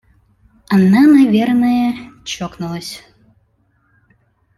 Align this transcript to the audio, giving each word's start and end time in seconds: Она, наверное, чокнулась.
Она, 0.69 1.05
наверное, 1.05 1.93
чокнулась. 2.25 3.03